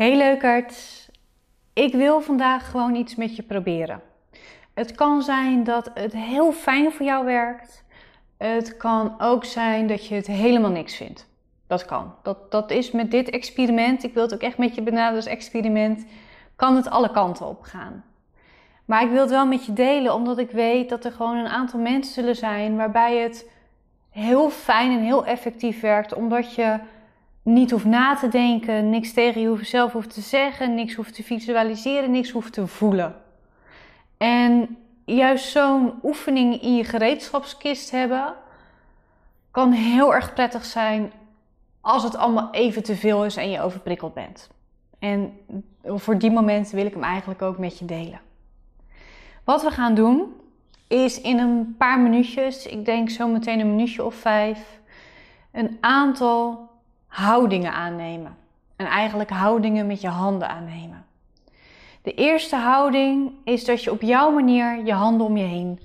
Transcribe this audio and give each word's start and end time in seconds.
Hey 0.00 0.16
leukert, 0.16 1.08
ik 1.72 1.94
wil 1.94 2.20
vandaag 2.20 2.70
gewoon 2.70 2.94
iets 2.94 3.14
met 3.14 3.36
je 3.36 3.42
proberen. 3.42 4.00
Het 4.74 4.94
kan 4.94 5.22
zijn 5.22 5.64
dat 5.64 5.90
het 5.94 6.12
heel 6.12 6.52
fijn 6.52 6.92
voor 6.92 7.06
jou 7.06 7.24
werkt. 7.24 7.84
Het 8.36 8.76
kan 8.76 9.14
ook 9.18 9.44
zijn 9.44 9.86
dat 9.86 10.06
je 10.06 10.14
het 10.14 10.26
helemaal 10.26 10.70
niks 10.70 10.96
vindt. 10.96 11.28
Dat 11.66 11.84
kan. 11.84 12.14
Dat, 12.22 12.50
dat 12.50 12.70
is 12.70 12.90
met 12.90 13.10
dit 13.10 13.30
experiment, 13.30 14.04
ik 14.04 14.14
wil 14.14 14.22
het 14.22 14.34
ook 14.34 14.40
echt 14.40 14.58
met 14.58 14.74
je 14.74 14.82
benaderen 14.82 15.16
als 15.16 15.26
experiment, 15.26 16.06
kan 16.56 16.76
het 16.76 16.90
alle 16.90 17.10
kanten 17.10 17.46
op 17.46 17.62
gaan. 17.62 18.04
Maar 18.84 19.02
ik 19.02 19.10
wil 19.10 19.20
het 19.20 19.30
wel 19.30 19.46
met 19.46 19.66
je 19.66 19.72
delen, 19.72 20.14
omdat 20.14 20.38
ik 20.38 20.50
weet 20.50 20.88
dat 20.88 21.04
er 21.04 21.12
gewoon 21.12 21.36
een 21.36 21.48
aantal 21.48 21.80
mensen 21.80 22.12
zullen 22.12 22.36
zijn 22.36 22.76
waarbij 22.76 23.16
het 23.16 23.50
heel 24.10 24.50
fijn 24.50 24.92
en 24.92 25.04
heel 25.04 25.26
effectief 25.26 25.80
werkt, 25.80 26.14
omdat 26.14 26.54
je 26.54 26.78
niet 27.52 27.70
hoeft 27.70 27.84
na 27.84 28.16
te 28.16 28.28
denken, 28.28 28.90
niks 28.90 29.12
tegen 29.12 29.40
jezelf 29.40 29.92
hoeft 29.92 30.14
te 30.14 30.20
zeggen, 30.20 30.74
niks 30.74 30.94
hoeft 30.94 31.14
te 31.14 31.22
visualiseren, 31.22 32.10
niks 32.10 32.30
hoeft 32.30 32.52
te 32.52 32.66
voelen. 32.66 33.14
En 34.16 34.76
juist 35.04 35.50
zo'n 35.50 35.92
oefening 36.02 36.62
in 36.62 36.76
je 36.76 36.84
gereedschapskist 36.84 37.90
hebben 37.90 38.34
kan 39.50 39.72
heel 39.72 40.14
erg 40.14 40.34
prettig 40.34 40.64
zijn 40.64 41.12
als 41.80 42.02
het 42.02 42.16
allemaal 42.16 42.48
even 42.50 42.82
te 42.82 42.96
veel 42.96 43.24
is 43.24 43.36
en 43.36 43.50
je 43.50 43.60
overprikkeld 43.60 44.14
bent. 44.14 44.50
En 44.98 45.32
voor 45.84 46.18
die 46.18 46.30
momenten 46.30 46.76
wil 46.76 46.86
ik 46.86 46.94
hem 46.94 47.02
eigenlijk 47.02 47.42
ook 47.42 47.58
met 47.58 47.78
je 47.78 47.84
delen. 47.84 48.20
Wat 49.44 49.62
we 49.62 49.70
gaan 49.70 49.94
doen 49.94 50.32
is 50.88 51.20
in 51.20 51.38
een 51.38 51.74
paar 51.78 52.00
minuutjes, 52.00 52.66
ik 52.66 52.84
denk 52.84 53.10
zo 53.10 53.28
meteen 53.28 53.60
een 53.60 53.70
minuutje 53.70 54.04
of 54.04 54.14
vijf, 54.14 54.80
een 55.52 55.78
aantal 55.80 56.69
houdingen 57.10 57.72
aannemen. 57.72 58.36
En 58.76 58.86
eigenlijk 58.86 59.30
houdingen 59.30 59.86
met 59.86 60.00
je 60.00 60.08
handen 60.08 60.48
aannemen. 60.48 61.04
De 62.02 62.14
eerste 62.14 62.56
houding 62.56 63.32
is 63.44 63.64
dat 63.64 63.84
je 63.84 63.90
op 63.90 64.02
jouw 64.02 64.30
manier 64.30 64.84
je 64.84 64.92
handen 64.92 65.26
om 65.26 65.36
je 65.36 65.44
heen 65.44 65.80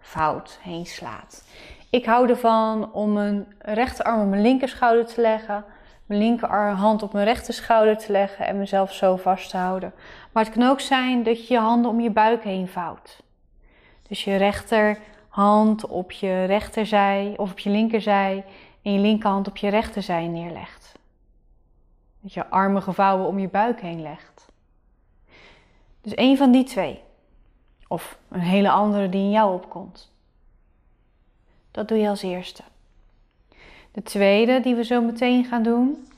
vouwt, 0.00 0.58
heen 0.62 0.86
slaat. 0.86 1.44
Ik 1.90 2.04
hou 2.04 2.28
ervan 2.28 2.92
om 2.92 3.12
mijn 3.12 3.46
rechterarm 3.58 4.20
op 4.20 4.28
mijn 4.28 4.42
linkerschouder 4.42 5.06
te 5.06 5.20
leggen, 5.20 5.64
mijn 6.06 6.20
linkerhand 6.20 7.02
op 7.02 7.12
mijn 7.12 7.24
rechterschouder 7.24 7.98
te 7.98 8.12
leggen 8.12 8.46
en 8.46 8.58
mezelf 8.58 8.92
zo 8.92 9.16
vast 9.16 9.50
te 9.50 9.56
houden. 9.56 9.92
Maar 10.32 10.44
het 10.44 10.52
kan 10.52 10.68
ook 10.68 10.80
zijn 10.80 11.22
dat 11.22 11.46
je 11.46 11.54
je 11.54 11.60
handen 11.60 11.90
om 11.90 12.00
je 12.00 12.10
buik 12.10 12.44
heen 12.44 12.68
vouwt. 12.68 13.22
Dus 14.08 14.24
je 14.24 14.36
rechterhand 14.36 15.86
op 15.86 16.12
je 16.12 16.44
rechterzij 16.44 17.34
of 17.36 17.50
op 17.50 17.58
je 17.58 17.70
linkerzij 17.70 18.44
en 18.82 18.92
je 18.92 18.98
linkerhand 18.98 19.48
op 19.48 19.56
je 19.56 19.68
rechterzij 19.68 20.26
neerlegt. 20.26 20.98
Dat 22.20 22.32
je 22.32 22.46
armen 22.46 22.82
gevouwen 22.82 23.26
om 23.26 23.38
je 23.38 23.48
buik 23.48 23.80
heen 23.80 24.02
legt. 24.02 24.46
Dus 26.00 26.14
één 26.14 26.36
van 26.36 26.52
die 26.52 26.64
twee. 26.64 27.00
Of 27.88 28.18
een 28.28 28.40
hele 28.40 28.70
andere 28.70 29.08
die 29.08 29.20
in 29.20 29.30
jou 29.30 29.54
opkomt. 29.54 30.10
Dat 31.70 31.88
doe 31.88 31.98
je 31.98 32.08
als 32.08 32.22
eerste. 32.22 32.62
De 33.92 34.02
tweede 34.02 34.60
die 34.60 34.74
we 34.74 34.84
zo 34.84 35.02
meteen 35.02 35.44
gaan 35.44 35.62
doen, 35.62 36.08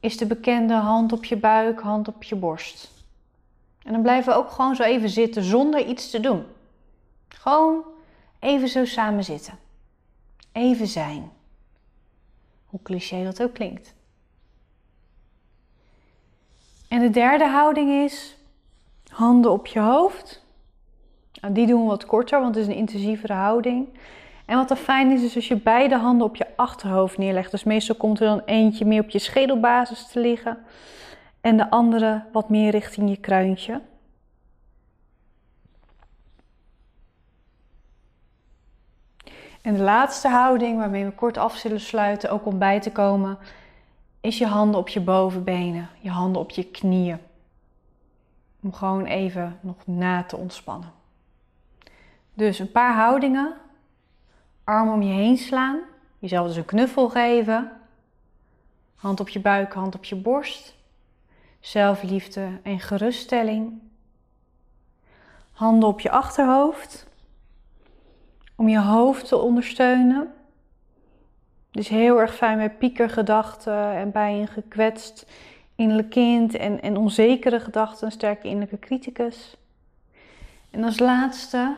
is 0.00 0.16
de 0.16 0.26
bekende 0.26 0.74
hand 0.74 1.12
op 1.12 1.24
je 1.24 1.36
buik, 1.36 1.80
hand 1.80 2.08
op 2.08 2.22
je 2.22 2.36
borst. 2.36 2.90
En 3.82 3.92
dan 3.92 4.02
blijven 4.02 4.32
we 4.32 4.38
ook 4.38 4.50
gewoon 4.50 4.76
zo 4.76 4.82
even 4.82 5.08
zitten 5.08 5.42
zonder 5.42 5.86
iets 5.86 6.10
te 6.10 6.20
doen. 6.20 6.44
Gewoon 7.28 7.84
even 8.38 8.68
zo 8.68 8.84
samen 8.84 9.24
zitten. 9.24 9.58
Even 10.52 10.86
zijn. 10.86 11.30
Hoe 12.70 12.80
cliché 12.82 13.24
dat 13.24 13.42
ook 13.42 13.54
klinkt. 13.54 13.94
En 16.88 17.00
de 17.00 17.10
derde 17.10 17.46
houding 17.46 17.90
is 17.90 18.36
handen 19.08 19.50
op 19.50 19.66
je 19.66 19.80
hoofd. 19.80 20.44
Nou, 21.40 21.54
die 21.54 21.66
doen 21.66 21.82
we 21.82 21.88
wat 21.88 22.06
korter, 22.06 22.40
want 22.40 22.54
het 22.54 22.64
is 22.64 22.70
een 22.70 22.78
intensievere 22.78 23.32
houding. 23.32 23.88
En 24.46 24.56
wat 24.56 24.70
er 24.70 24.76
fijn 24.76 25.10
is, 25.10 25.22
is 25.22 25.34
als 25.34 25.48
je 25.48 25.56
beide 25.56 25.96
handen 25.96 26.26
op 26.26 26.36
je 26.36 26.46
achterhoofd 26.56 27.18
neerlegt. 27.18 27.50
Dus 27.50 27.64
meestal 27.64 27.94
komt 27.94 28.20
er 28.20 28.26
dan 28.26 28.42
eentje 28.44 28.84
meer 28.84 29.02
op 29.02 29.10
je 29.10 29.18
schedelbasis 29.18 30.06
te 30.06 30.20
liggen. 30.20 30.58
En 31.40 31.56
de 31.56 31.70
andere 31.70 32.24
wat 32.32 32.48
meer 32.48 32.70
richting 32.70 33.08
je 33.08 33.16
kruintje. 33.16 33.80
En 39.62 39.74
de 39.74 39.82
laatste 39.82 40.28
houding 40.28 40.78
waarmee 40.78 41.04
we 41.04 41.10
kort 41.10 41.36
af 41.36 41.56
zullen 41.56 41.80
sluiten, 41.80 42.30
ook 42.30 42.46
om 42.46 42.58
bij 42.58 42.80
te 42.80 42.92
komen, 42.92 43.38
is 44.20 44.38
je 44.38 44.46
handen 44.46 44.80
op 44.80 44.88
je 44.88 45.00
bovenbenen, 45.00 45.88
je 45.98 46.10
handen 46.10 46.42
op 46.42 46.50
je 46.50 46.64
knieën. 46.64 47.18
Om 48.62 48.72
gewoon 48.72 49.04
even 49.04 49.58
nog 49.60 49.76
na 49.86 50.22
te 50.22 50.36
ontspannen. 50.36 50.92
Dus 52.34 52.58
een 52.58 52.72
paar 52.72 52.94
houdingen. 52.94 53.54
Arm 54.64 54.88
om 54.88 55.02
je 55.02 55.12
heen 55.12 55.36
slaan. 55.36 55.78
Jezelf 56.18 56.46
dus 56.46 56.56
een 56.56 56.64
knuffel 56.64 57.08
geven. 57.08 57.72
Hand 58.96 59.20
op 59.20 59.28
je 59.28 59.40
buik, 59.40 59.72
hand 59.72 59.94
op 59.94 60.04
je 60.04 60.16
borst. 60.16 60.74
Zelfliefde 61.60 62.60
en 62.62 62.80
geruststelling. 62.80 63.80
Handen 65.52 65.88
op 65.88 66.00
je 66.00 66.10
achterhoofd 66.10 67.09
om 68.60 68.68
je 68.68 68.80
hoofd 68.80 69.28
te 69.28 69.36
ondersteunen. 69.36 70.32
Dus 71.70 71.88
heel 71.88 72.20
erg 72.20 72.34
fijn 72.34 72.56
bij 72.56 72.70
piekergedachten 72.70 73.94
en 73.94 74.10
bij 74.10 74.40
een 74.40 74.48
gekwetst 74.48 75.26
innerlijk 75.74 76.10
kind 76.10 76.54
en, 76.54 76.82
en 76.82 76.96
onzekere 76.96 77.60
gedachten, 77.60 78.06
een 78.06 78.12
sterke 78.12 78.46
innerlijke 78.48 78.78
criticus. 78.78 79.56
En 80.70 80.84
als 80.84 80.98
laatste 80.98 81.76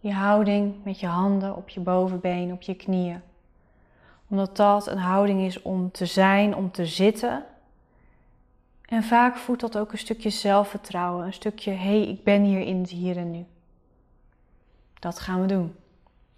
je 0.00 0.12
houding 0.12 0.74
met 0.82 1.00
je 1.00 1.06
handen 1.06 1.56
op 1.56 1.68
je 1.68 1.80
bovenbeen, 1.80 2.52
op 2.52 2.62
je 2.62 2.74
knieën. 2.74 3.20
Omdat 4.28 4.56
dat 4.56 4.86
een 4.86 4.98
houding 4.98 5.40
is 5.40 5.62
om 5.62 5.90
te 5.90 6.06
zijn, 6.06 6.56
om 6.56 6.70
te 6.70 6.86
zitten. 6.86 7.44
En 8.88 9.02
vaak 9.02 9.36
voedt 9.36 9.60
dat 9.60 9.78
ook 9.78 9.92
een 9.92 9.98
stukje 9.98 10.30
zelfvertrouwen, 10.30 11.26
een 11.26 11.32
stukje 11.32 11.70
hé, 11.70 11.76
hey, 11.76 12.08
ik 12.08 12.24
ben 12.24 12.42
hier 12.42 12.60
in 12.60 12.80
het 12.80 12.90
hier 12.90 13.16
en 13.16 13.30
nu. 13.30 13.44
Dat 14.98 15.18
gaan 15.18 15.40
we 15.40 15.46
doen. 15.46 15.74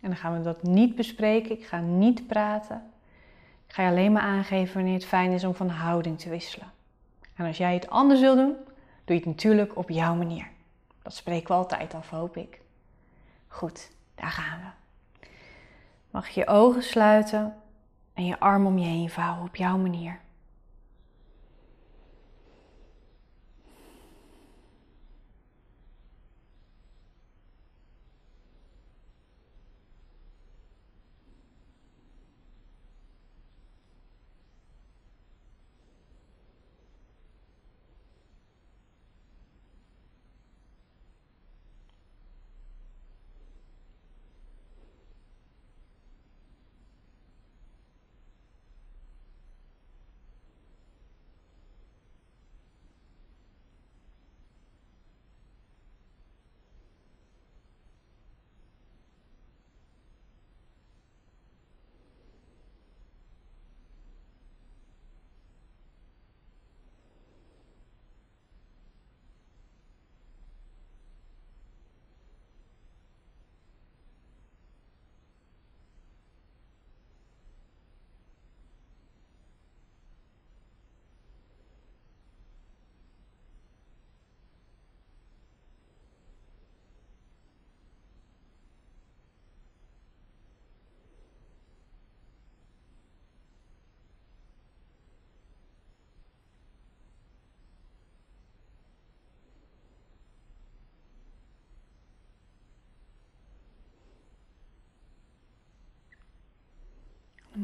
En 0.07 0.13
dan 0.13 0.21
gaan 0.21 0.37
we 0.37 0.43
dat 0.43 0.63
niet 0.63 0.95
bespreken. 0.95 1.51
Ik 1.51 1.67
ga 1.67 1.81
niet 1.81 2.27
praten. 2.27 2.91
Ik 3.67 3.75
ga 3.75 3.83
je 3.83 3.89
alleen 3.89 4.13
maar 4.13 4.23
aangeven 4.23 4.75
wanneer 4.75 4.95
het 4.95 5.05
fijn 5.05 5.33
is 5.33 5.45
om 5.45 5.55
van 5.55 5.69
houding 5.69 6.19
te 6.19 6.29
wisselen. 6.29 6.73
En 7.35 7.47
als 7.47 7.57
jij 7.57 7.75
het 7.75 7.91
anders 7.91 8.21
wil 8.21 8.35
doen, 8.35 8.55
doe 9.05 9.15
je 9.15 9.15
het 9.15 9.25
natuurlijk 9.25 9.77
op 9.77 9.91
jouw 9.91 10.15
manier. 10.15 10.49
Dat 11.03 11.15
spreken 11.15 11.49
we 11.49 11.55
altijd 11.55 11.95
af, 11.95 12.11
hoop 12.11 12.37
ik. 12.37 12.61
Goed, 13.49 13.91
daar 14.15 14.31
gaan 14.31 14.59
we. 14.59 14.69
Mag 16.11 16.29
je 16.29 16.41
je 16.41 16.47
ogen 16.47 16.83
sluiten 16.83 17.55
en 18.15 18.25
je 18.25 18.39
arm 18.39 18.67
om 18.67 18.79
je 18.79 18.87
heen 18.87 19.11
vouwen 19.11 19.47
op 19.47 19.57
jouw 19.57 19.77
manier. 19.77 20.21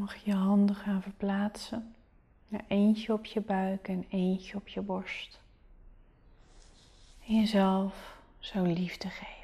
Mag 0.02 0.16
je 0.24 0.34
handen 0.34 0.76
gaan 0.76 1.02
verplaatsen. 1.02 1.94
eentje 2.68 3.12
op 3.12 3.24
je 3.24 3.40
buik 3.40 3.88
en 3.88 4.04
eentje 4.08 4.56
op 4.56 4.68
je 4.68 4.80
borst. 4.80 5.40
En 7.26 7.34
jezelf 7.34 8.16
zo 8.38 8.62
liefde 8.62 9.08
geven. 9.08 9.42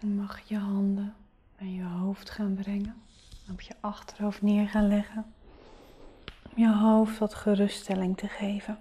Je 0.00 0.06
mag 0.20 0.40
je 0.44 0.58
handen 0.58 1.14
naar 1.58 1.68
je 1.68 1.84
hoofd 1.84 2.30
gaan 2.30 2.54
brengen. 2.54 3.02
Op 3.50 3.60
je 3.60 3.74
achterhoofd 3.80 4.42
neer 4.42 4.68
gaan 4.68 4.88
leggen. 4.88 5.34
Om 6.24 6.62
je 6.62 6.74
hoofd 6.74 7.18
wat 7.18 7.34
geruststelling 7.34 8.16
te 8.16 8.28
geven. 8.28 8.78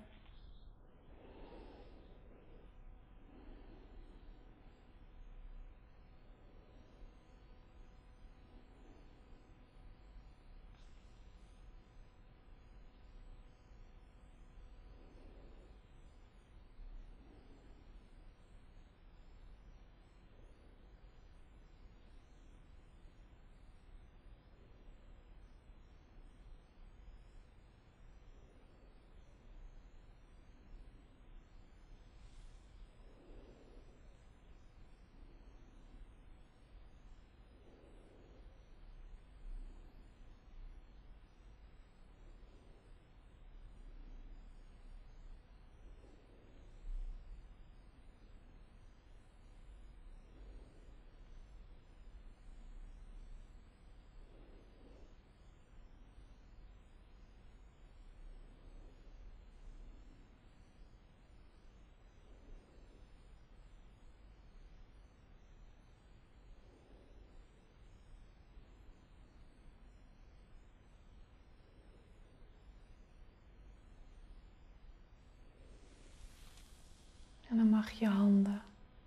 En 77.50 77.58
dan 77.58 77.70
je 77.92 78.08
handen 78.08 78.62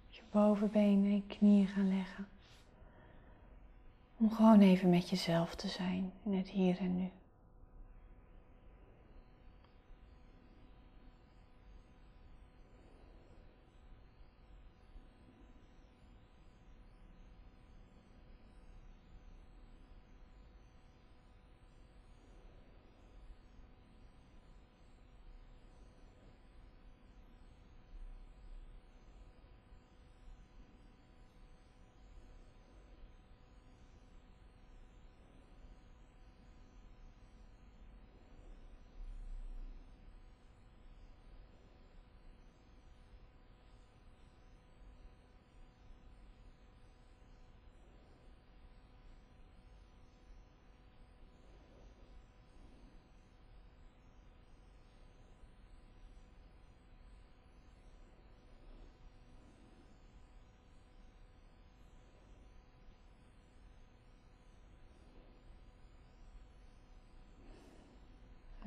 je 0.08 0.20
bovenbenen 0.30 1.10
en 1.10 1.26
knieën 1.26 1.66
gaan 1.66 1.88
leggen. 1.96 2.26
Om 4.16 4.30
gewoon 4.30 4.60
even 4.60 4.90
met 4.90 5.10
jezelf 5.10 5.54
te 5.54 5.68
zijn 5.68 6.12
in 6.24 6.32
het 6.32 6.48
hier 6.48 6.78
en 6.78 6.96
nu. 6.96 7.10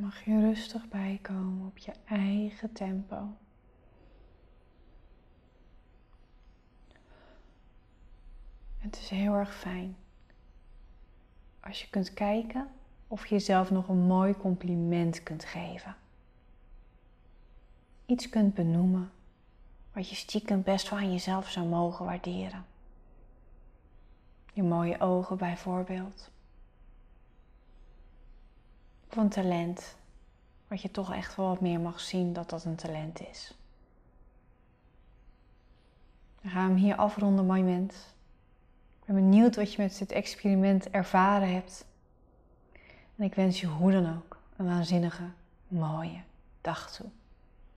Mag 0.05 0.24
je 0.24 0.39
rustig 0.39 0.88
bijkomen 0.88 1.67
op 1.67 1.77
je 1.77 1.93
eigen 2.05 2.71
tempo. 2.71 3.38
Het 8.77 8.97
is 8.97 9.09
heel 9.09 9.33
erg 9.33 9.55
fijn 9.55 9.95
als 11.59 11.81
je 11.81 11.89
kunt 11.89 12.13
kijken 12.13 12.67
of 13.07 13.25
je 13.25 13.35
jezelf 13.35 13.71
nog 13.71 13.88
een 13.88 14.05
mooi 14.07 14.38
compliment 14.38 15.24
kunt 15.24 15.45
geven. 15.45 15.95
Iets 18.05 18.29
kunt 18.29 18.53
benoemen 18.53 19.12
wat 19.93 20.09
je 20.09 20.15
stiekem 20.15 20.63
best 20.63 20.89
wel 20.89 21.00
aan 21.00 21.12
jezelf 21.12 21.50
zou 21.50 21.67
mogen 21.67 22.05
waarderen. 22.05 22.65
Je 24.53 24.63
mooie 24.63 25.00
ogen 25.00 25.38
bijvoorbeeld 25.38 26.33
een 29.17 29.29
talent. 29.29 29.95
Wat 30.67 30.81
je 30.81 30.91
toch 30.91 31.13
echt 31.13 31.36
wel 31.36 31.48
wat 31.48 31.62
meer 31.62 31.79
mag 31.79 32.00
zien 32.00 32.34
dat 32.34 32.50
dat 32.50 32.65
een 32.65 32.75
talent 32.75 33.22
is. 33.29 33.53
Dan 36.41 36.51
gaan 36.51 36.67
we 36.67 36.74
hem 36.74 36.84
hier 36.84 36.95
afronden, 36.95 37.45
mooi 37.45 37.63
mens. 37.63 37.95
Ik 39.00 39.05
ben 39.05 39.15
benieuwd 39.15 39.55
wat 39.55 39.74
je 39.74 39.81
met 39.81 39.98
dit 39.98 40.12
experiment 40.12 40.89
ervaren 40.89 41.53
hebt. 41.53 41.86
En 43.15 43.24
ik 43.24 43.36
wens 43.36 43.60
je 43.60 43.67
hoe 43.67 43.91
dan 43.91 44.15
ook 44.15 44.38
een 44.57 44.65
waanzinnige, 44.65 45.24
mooie 45.67 46.22
dag 46.62 46.91
toe. 46.91 47.07